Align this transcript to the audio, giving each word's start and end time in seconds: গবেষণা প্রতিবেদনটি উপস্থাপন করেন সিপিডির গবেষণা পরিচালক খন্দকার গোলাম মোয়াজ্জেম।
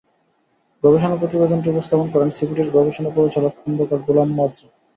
গবেষণা 0.83 1.15
প্রতিবেদনটি 1.15 1.67
উপস্থাপন 1.69 2.07
করেন 2.13 2.29
সিপিডির 2.29 2.73
গবেষণা 2.73 3.09
পরিচালক 3.17 3.53
খন্দকার 3.59 3.99
গোলাম 4.07 4.29
মোয়াজ্জেম। 4.35 4.69